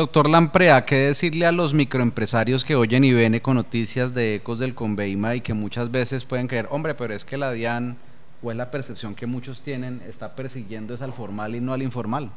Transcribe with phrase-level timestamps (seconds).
[0.00, 4.74] Doctor Lamprea, ¿qué decirle a los microempresarios que oyen y ven noticias de ecos del
[4.74, 7.98] Conveima y que muchas veces pueden creer, hombre, pero es que la DIAN,
[8.42, 11.82] o es la percepción que muchos tienen, está persiguiendo es al formal y no al
[11.82, 12.30] informal?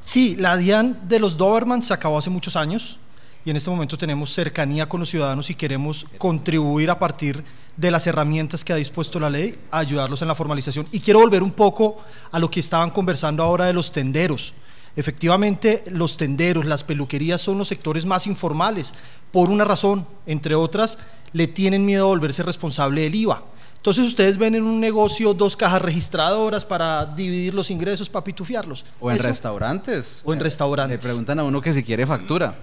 [0.00, 2.98] Sí, la DIAN de los Doberman se acabó hace muchos años
[3.44, 7.44] y en este momento tenemos cercanía con los ciudadanos y queremos contribuir a partir
[7.76, 10.88] de las herramientas que ha dispuesto la ley a ayudarlos en la formalización.
[10.90, 11.98] Y quiero volver un poco
[12.32, 14.54] a lo que estaban conversando ahora de los tenderos.
[14.94, 18.92] Efectivamente, los tenderos, las peluquerías son los sectores más informales,
[19.30, 20.98] por una razón, entre otras,
[21.32, 23.42] le tienen miedo a volverse responsable del IVA.
[23.76, 28.84] Entonces ustedes ven en un negocio dos cajas registradoras para dividir los ingresos, para pitufiarlos.
[29.00, 30.20] O en restaurantes.
[30.22, 30.98] O en restaurantes.
[30.98, 32.54] Le preguntan a uno que si quiere factura.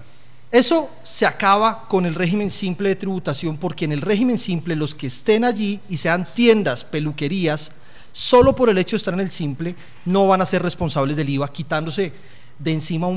[0.50, 4.94] Eso se acaba con el régimen simple de tributación porque en el régimen simple los
[4.94, 7.70] que estén allí y sean tiendas, peluquerías,
[8.12, 9.74] solo por el hecho de estar en el simple
[10.04, 12.12] no van a ser responsables del IVA, quitándose
[12.60, 13.08] de encima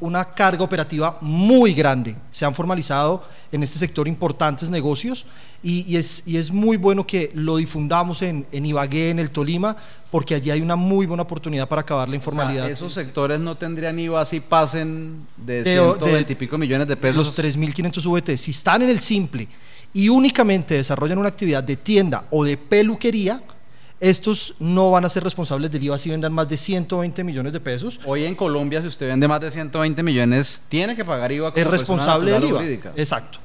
[0.00, 2.14] una carga operativa muy grande.
[2.30, 5.26] Se han formalizado en este sector importantes negocios
[5.64, 9.76] y, es, es, muy bueno que lo difundamos en, en, Ibagué, en el Tolima,
[10.12, 12.70] porque allí hay una muy buena oportunidad para acabar la informalidad.
[12.70, 17.16] esos sectores no tendrían IVA si pasen de, de 120 y pico millones de pesos.
[17.16, 19.48] Los 3.500 VT, si están en el simple
[19.92, 23.42] y únicamente desarrollan una actividad de tienda o de peluquería,
[24.00, 27.60] estos no van a ser responsables del IVA si vendan más de 120 millones de
[27.60, 28.00] pesos.
[28.04, 31.60] Hoy en Colombia, si usted vende más de 120 millones, tiene que pagar IVA como
[31.60, 32.64] Es responsable del IVA.
[32.96, 33.38] Exacto.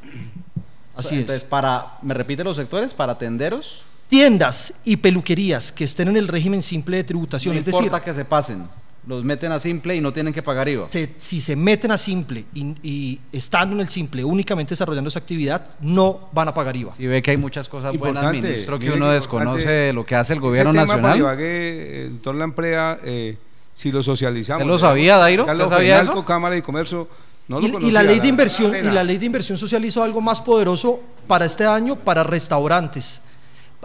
[0.95, 2.93] Así Entonces, para, ¿me repite los sectores?
[2.93, 3.81] ¿Para tenderos?
[4.07, 7.55] Tiendas y peluquerías que estén en el régimen simple de tributación.
[7.55, 8.67] No es importa que se pasen
[9.05, 10.87] los meten a simple y no tienen que pagar IVA.
[10.87, 16.29] si se meten a simple y, estando en el simple únicamente desarrollando esa actividad, no
[16.31, 16.93] van a pagar IVA.
[16.97, 20.33] Y ve que hay muchas cosas buenas, ministro, que uno desconoce de lo que hace
[20.33, 21.19] el gobierno ese tema nacional.
[21.19, 23.37] Ibagué, doctor La Emplea, eh,
[23.73, 24.63] si lo socializamos.
[24.63, 25.45] ¿Usted lo sabía, Dairo?
[25.45, 26.23] ¿Usted sabía eso?
[26.25, 27.07] Cámara de Comercio.
[27.45, 30.21] No y, y, la ley de inversión y la ley de inversión social hizo algo
[30.21, 33.21] más poderoso para este año para restaurantes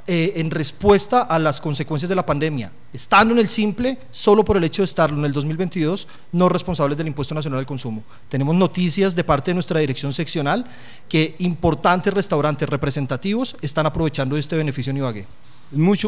[0.06, 4.56] eh, en respuesta a las consecuencias de la pandemia, estando en el simple, solo por
[4.56, 8.04] el hecho de estarlo en el 2022, no responsables del Impuesto Nacional al Consumo.
[8.28, 10.64] Tenemos noticias de parte de nuestra dirección seccional
[11.08, 15.26] que importantes restaurantes representativos están aprovechando este beneficio en Ibagué.
[15.72, 16.06] Mucho